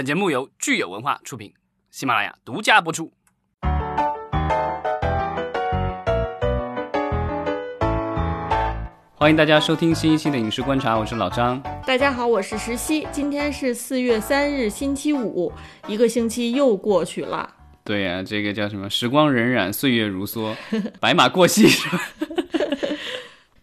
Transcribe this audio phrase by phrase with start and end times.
[0.00, 1.52] 本节目由聚友文化出品，
[1.90, 3.12] 喜马拉雅独家播出。
[9.14, 11.62] 欢迎大家收听新一期的《影视观察》，我是老张。
[11.86, 13.06] 大家好，我是石溪。
[13.12, 15.52] 今天是四月三日，星期五，
[15.86, 17.56] 一个星期又过去了。
[17.84, 18.88] 对呀、这个叫什么？
[18.88, 20.56] 时光荏苒，岁月如梭，
[20.98, 22.00] 白马过隙是吧？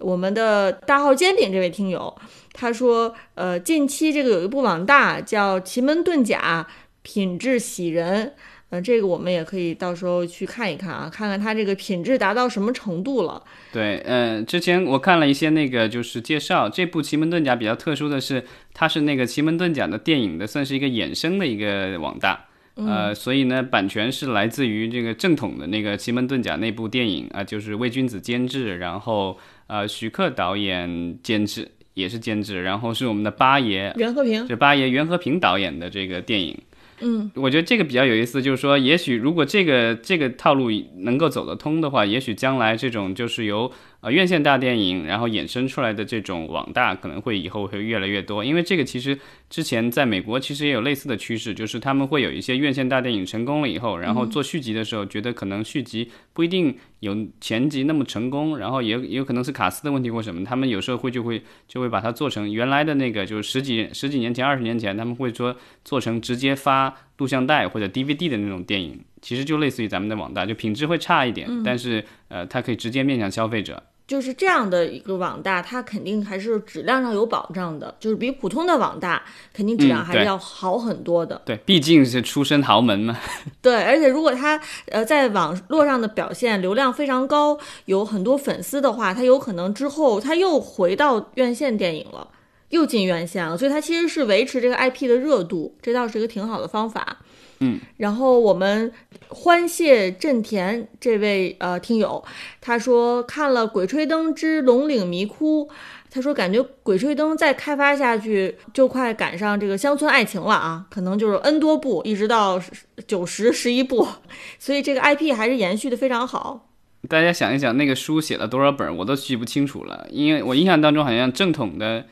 [0.08, 2.16] 我们的大号煎饼这位听友，
[2.54, 6.66] 他说，呃，近期这个有一部网大叫《奇门遁甲》，
[7.02, 8.34] 品质喜人。
[8.70, 13.44] 呃，这个我们也可以到时候去看一看啊，看看它这个品质达到什么程度了。
[13.74, 22.46] 对，嗯、之前我看了一些那个就是介绍，这部《奇门遁甲》比较特殊的是，它是那个《奇门遁甲》的电影的，算是一个衍生的一个网大。
[22.76, 29.36] 呃，所以呢，版权是来自于这个正统的那个《奇门遁甲》那部电影啊、就是魏君子监制，然后
[29.68, 36.58] 呃徐克导演监制，也是监制，然后是我们的八爷，袁和平，是八爷袁和平导演的这个电影。
[37.00, 48.44] 嗯，我觉得这个比较有意思，就是说，也许如果这个这个套路能够走得通的话，也许将来这种就是由呃院线大电影，然后衍生出来的这种网大，可能会以后会越来越多。
[48.44, 49.18] 因为这个其实
[49.50, 73.84] 之前在美国其实也有类似的趋势，就是他们会有一些院线大电影成功了以后，然后做续集的时候，觉得可能续集不一定有前集那么成功，然后也也有可能是卡斯的问题或什么，他们有时候会就会就会把它做成原来的那个，就是十几十几年前、二十年前，他们会说做成直接发录像带或者 DVD 的那种电影，其实就类似于咱们的网大，就品质会差一点，但是呃，它可以直接面向消费者。
[74.08, 79.22] 就是这样的一个网大，它肯定还是质量上有保障的，就是比普通的网大
[79.52, 81.42] 肯定质量还是要好很多的。
[81.44, 83.18] 对，毕竟是出身豪门嘛。
[83.62, 92.26] 对，而且如果他呃在网络上的表现流量非常高，有很多粉丝的话，他有可能之后他又回到院线电影了，
[92.70, 97.18] 又进院线了，所以它其实是维持这个 IP 的热度，这倒是一个挺好的方法。
[97.60, 98.92] 嗯，然后我们
[99.30, 102.24] 欢谢震田这位呃听友，
[102.62, 105.66] 他说看了《鬼吹灯之龙岭迷窟》。
[106.10, 110.86] 他说：“感觉《鬼吹灯》再开发下去，就快赶上这个乡村爱情了啊！
[110.90, 112.60] 可能就是 N 多部，一直到
[113.06, 114.08] 九十十一部，
[114.58, 116.70] 所以这个 IP 还是延续的非常好。
[117.10, 120.08] 大家想一想，那个书写了多少本儿，我都记不清楚了。
[120.10, 122.06] 因为我印象当中好像正统的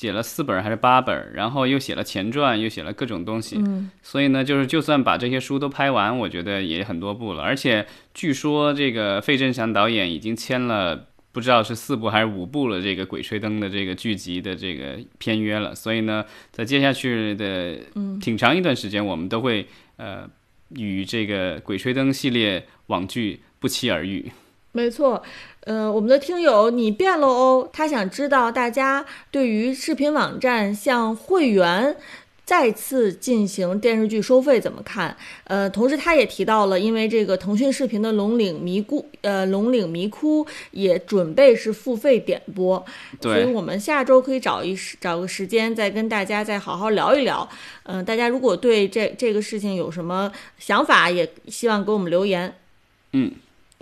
[0.00, 3.56] 写了四本还是八本，然后又写了前传，又写了各种东西。
[3.58, 7.42] 嗯，所以呢，就是就算把这些书都拍完，我觉得也很多部了。
[7.42, 11.08] 而且据说这个费正祥导演已经签了。
[11.32, 17.78] 不知道是四部还是五部了，这个《鬼吹灯》的这个剧集的这个片约了，所以呢，在接下去的
[18.20, 19.64] 挺长一段时间，我们都会
[19.96, 20.28] 呃
[20.70, 24.28] 与这个《鬼吹灯》系列网剧不期而遇。
[24.72, 25.22] 没错。
[25.64, 31.96] 呃，我们的听友你变了哦，他想知道大家对于视频网站向会员。
[32.42, 35.16] 再次进行电视剧收费怎么看？
[35.44, 42.84] 呃，同时他也提到了，因为这个腾讯视频的《龙岭迷窟》呃，《龙岭迷窟》也准备是付费点播，
[43.22, 47.48] 所以，我们下周可以找一时找个时间再跟大家再好好聊一聊。
[47.84, 52.52] 嗯、大家如果对这这个事情有什么想法，也希望给我们留言。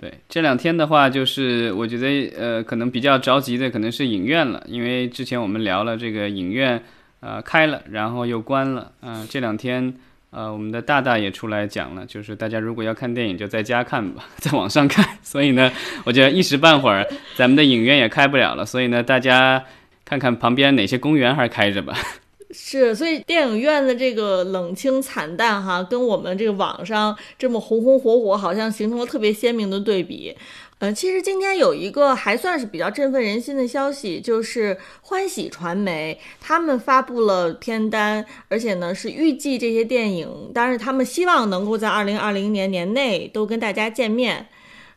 [0.01, 6.81] 对，这两天的话，就是我觉得呃，可能比较着急的可能是影院了，因为之前我们聊了这个影院
[7.19, 9.93] 呃开了，然后又关了，嗯、这两天
[10.31, 15.05] 呃，我们的大大也出来讲了，就是大家如果要看电影就在家看吧， 在网上看。
[15.21, 15.69] 所以呢，
[16.05, 17.05] 我觉得一时半会儿
[17.35, 19.61] 咱们的影院也开不了了，所以呢，大家
[20.05, 21.93] 看看旁边哪些公园还开着吧。
[22.51, 30.35] 是，所以电影院的这个冷清惨淡哈，跟我们这个网上这么红红火火，好像形成了特别鲜明的对比。
[30.79, 44.47] 嗯，其实今天有一个还算是比较振奋人心的消息，就是欢喜传媒他们发布了片单，而且呢是预计这些电影，当然他们希望能够在二零二零年年内都跟大家见面。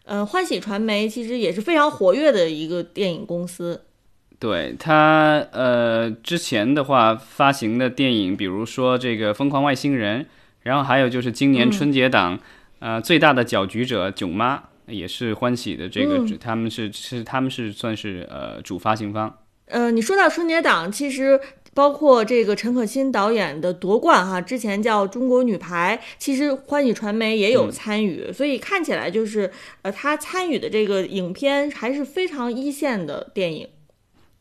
[0.05, 3.83] 呃，欢喜传媒其实也是非常活跃的一个电影公司。
[4.43, 10.25] 对他，呃，之前的话发行的电影，比如说这个《疯狂外星人》，
[10.63, 12.41] 然后还有就是今年春节档，
[12.81, 14.57] 呃，最大的搅局者《囧妈》
[14.93, 19.33] 也是欢喜的这个，嗯他们是是他们是算是呃主发行方。
[19.67, 21.39] 呃，你说到春节档，其实
[21.73, 29.53] 包括这个陈可辛导演的夺冠哈，之前叫中国女排，其实欢喜传媒也有参与，所以看起来就是
[29.83, 33.69] 呃，他参与的这个影片还是非常一线的电影。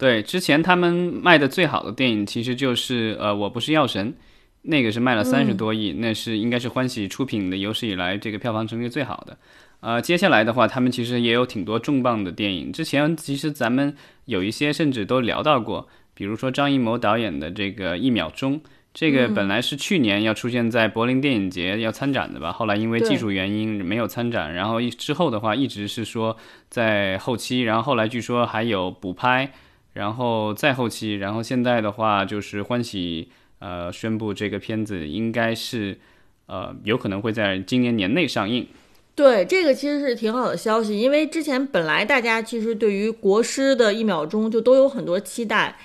[0.01, 4.15] 对，之前他们卖的最好的电影其实就是呃，我不是药神，
[4.63, 9.37] 那个是卖了三十多亿，那是应该是欢喜出品的有史以来这个票房成绩最好的。
[9.81, 12.73] 呃，接下来的话，他们其实也有挺多重磅的电影。
[12.73, 13.95] 之前其实咱们
[14.25, 18.55] 有一些甚至都聊到过，比如说张艺谋导演的这个《一秒钟》，
[18.95, 24.51] 这个本来是去年要出现在柏林电影节要参展的吧，后来因为技术原因没有参展。
[24.55, 26.35] 然后一之后的话，一直是说
[26.69, 29.51] 在后期，然后后来据说还有补拍，
[29.93, 33.29] 然后再后期，然后现在的话就是欢喜
[33.59, 35.99] 呃宣布这个片子应该是
[36.45, 38.67] 呃有可能会在今年年内上映。
[39.13, 45.77] 对，这个其实是挺好的消息，因为之前本来大家其实对于国师的一秒钟就都有很多期待。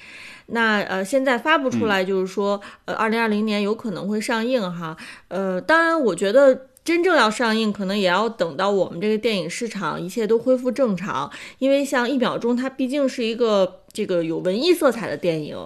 [0.46, 4.96] 那呃，现在发布出来就是说，呃，二零二零年有可能会上映哈。
[5.26, 11.28] 呃，当然，我觉得真正要上映，可能也要等到我们这个电影市场一切都恢复正常。
[11.58, 15.58] 因为像一秒钟，它毕竟是一个这个有文艺色彩的电影，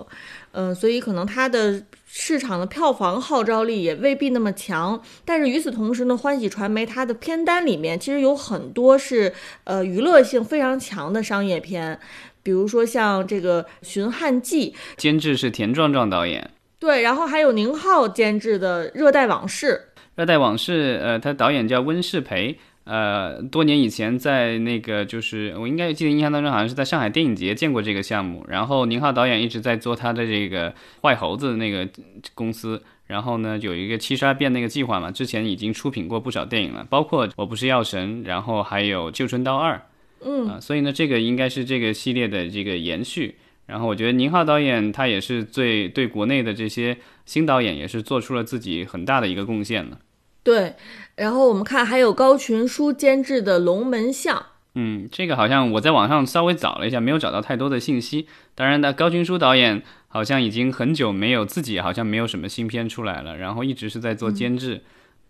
[0.52, 5.02] 嗯，所以可能它的市场的票房号召力也未必那么强。
[5.26, 9.34] 但是与此同时呢，欢喜传媒它的片单里面其实有很多是
[9.64, 12.00] 呃娱乐性非常强的商业片。
[12.42, 19.66] 比如说像这个《寻汉记》，监制是田壮壮导演，对，然后还有宁浩监制的《热带往事》。
[20.16, 28.44] 《热带往事》，呃，他导演叫温世培，呃，多年以前在那个就是我应该记得印象当中好像是在上海电影节见过这个项目。
[28.48, 30.72] 然后宁浩导演一直在做他的这个
[31.02, 31.86] 坏猴子那个
[32.34, 39.74] 公司，然后呢有一个七十二变那个计划嘛，之前已经出品过不少电影了，包括《我不是药神》，然后还有《旧春刀二》。
[40.22, 43.36] 嗯啊，所以呢，这个应该是这个系列的这个延续。
[43.70, 49.98] 然后我觉得宁浩导演他也是最对国内的这些新导演也是做出了自己很大的一个贡献了。
[50.42, 50.74] 对，
[51.14, 54.36] 然后我们看还有高群书监制的《龙门巷》。
[54.74, 58.26] 嗯，这个好像我在网上稍微找了一下，没有找到太多的信息。
[58.54, 64.82] 当然呢，高群书导演好像已经很久没有自己好像没有什么新片出来了，然后一直是在做监制。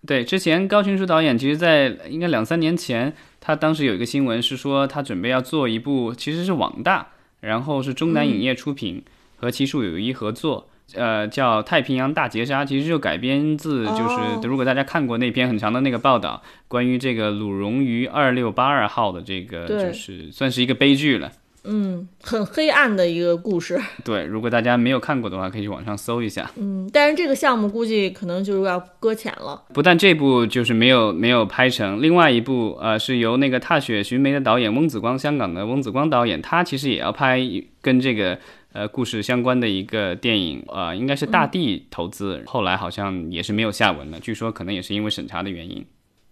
[0.07, 3.15] 对，之前高群书导演其实，在应该两三年前。
[3.43, 7.09] 他当时有一个新闻是说，他准备要做一部，其实是网大，
[7.41, 9.03] 然后是中南影业出品，
[9.37, 21.33] 和奇树有一合作，呃，叫《太平洋大劫杀》，其实就改编自就是，如果大家看过那篇很长的那个报道，关于这个鲁荣于二六八二号的这个，就是算是一个悲剧了。
[21.65, 23.79] 嗯，很黑暗的一个故事。
[24.05, 26.51] 对，如果大家没有看过的话，可以去网上搜一下。
[26.57, 29.63] 嗯，但是这个项目估计可能就是要搁浅了。
[29.75, 37.41] 不但这部就是没有没有拍成，另外一部呃是由那个踏雪寻梅的导演翁子光，香港的翁子光导演，他其实也要拍
[37.83, 38.39] 跟这个
[38.73, 44.19] 呃故事相关的一个电影，呃，应该是大地投资，后来好像也是没有下文了。
[44.21, 45.85] 据说可能也是因为审查的原因。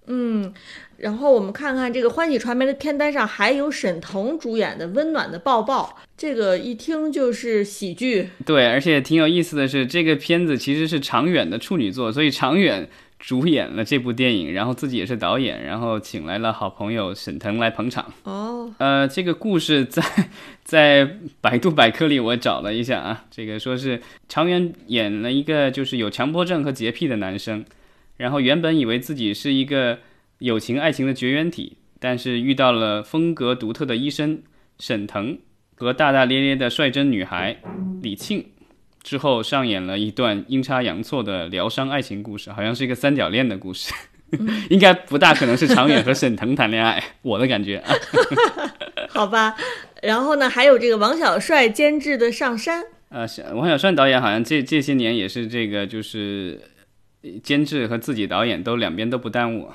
[0.09, 0.53] 嗯，
[0.97, 8.31] 然后我们看看这个欢喜传媒的片单上还有沈腾主演的《温暖的抱抱》，这个一听就是喜剧。
[8.45, 12.89] 对，而且挺有意思的是，这个片子其实是常远的处女作，所以常远
[13.19, 18.11] 主演了这部电影，然后自己也是导演，然后请来了好朋友沈腾来捧场。
[18.23, 20.03] 哦，呃，这个故事在
[20.65, 27.65] 在百度百科里我找了一下啊，这个说是常远演了一个就是有强迫症和洁癖的男生。
[28.19, 30.01] 然后原本以为自己是一个
[30.41, 34.43] 友情爱情的绝缘体，但是遇到了风格独特的医生
[34.79, 35.39] 沈腾
[35.77, 37.59] 和大大咧咧的率真女孩
[38.03, 38.45] 李沁，
[39.03, 43.95] 之后上演了一段阴差阳错的疗伤爱情故事，好像是一个三角恋的故事，
[44.69, 47.83] 应该不大可能是常远和沈腾谈恋爱，我的感觉。
[49.09, 49.57] 好吧，
[50.03, 52.83] 然后呢，还有这个王小帅监制的《上山》。
[53.11, 56.61] 呃，王小帅导演好像这这些年也是这个就是。
[57.43, 59.69] 监制和自己导演都两边都不耽误，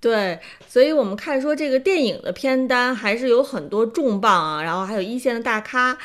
[0.00, 5.98] 对，所以我们看说这个电影的片单还是有很多重磅啊，然后还有一线的大咖。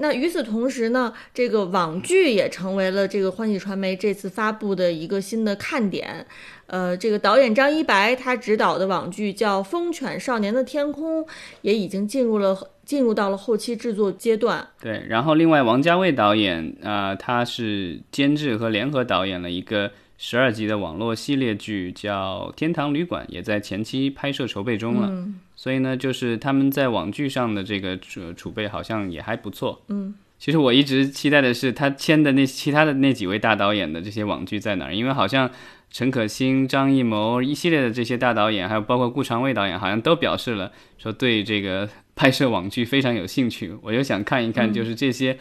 [0.00, 6.24] 那与此同时呢，这个网剧也成为了这个欢喜传媒这次发布的一个新的看点。
[6.66, 11.24] 呃，这个导演张一白他执导的网剧叫《疯犬少年的天空》，
[11.62, 14.68] 也已经进入了进入到了后期制作阶段。
[14.80, 19.90] 对，然后另外王家卫导演啊，他是监制和联合导演了一个。
[20.20, 25.28] 十二集的网络系列剧叫《天堂旅馆》，也在前期拍摄筹备中了。
[25.54, 29.80] 所以呢，就是他们在网剧上的这个储储备好像也还不错。
[29.88, 34.94] 嗯，其实我一直期待的是他签的那其他的那几位大导演的这些网剧在哪儿？
[34.94, 35.48] 因为好像
[35.90, 43.72] 陈可辛、张艺谋一系列的这些大导演，还有包括顾长卫导演，好像都表示了说对这个拍摄网剧非常有兴趣。
[43.82, 45.38] 我就想看一看，就是这些。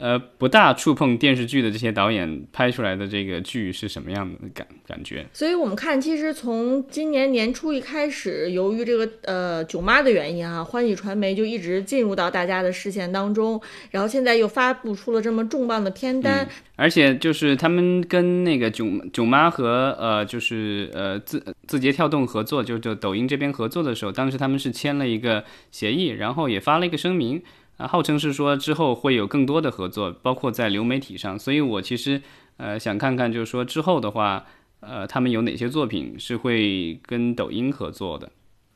[0.00, 5.26] 呃，不大触碰电视剧的这些导演拍出来的这个剧是什么样的感感觉？
[5.34, 27.42] 所以我们看，其实从今年年初一开始，由于这个呃囧妈的原因啊，欢喜传媒就一直进入到大家的视线当中，然后现在又发布出了这么重磅的片单，而且就是他们跟那个囧囧妈和呃就是呃字字节跳动合作，就就抖音这边合作的时候，当时他们是签了一个协议，然后也发了一个声明。
[27.80, 32.20] 啊，号称是说之后会有更多的合作，包括在流媒体上，所以我其实
[32.58, 34.44] 呃，想看看就是说之后的话，
[34.80, 38.30] 呃，他们有哪些作品是会跟抖音合作的。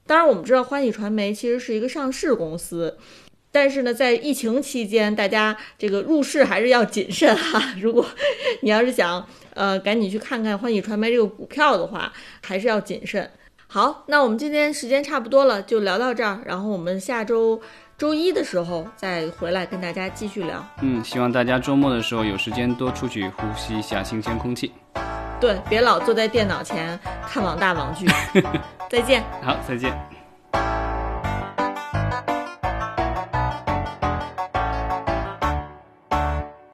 [0.06, 2.96] 当然，我们知道欢喜传媒其实是一个上市公司，
[3.52, 7.74] 但是呢，在疫情期间，大家这个入市还是要谨慎哈。
[7.78, 8.06] 如果
[8.62, 12.10] 你要是想呃赶紧去看看欢喜传媒这个股票的话，
[12.42, 13.30] 还是要谨慎。
[13.66, 16.40] 好，那我们今天时间差不多了，就聊到这儿。
[16.46, 17.60] 然后我们下周
[17.96, 20.64] 周一的时候再回来跟大家继续聊。
[20.82, 24.72] 嗯，希望大家周末的时候有时间多出去呼吸一下新鲜空气。
[25.40, 26.98] 对，别老坐在电脑前
[27.28, 28.06] 看网大网剧。
[28.90, 29.22] 再见。
[29.42, 29.92] 好，再见。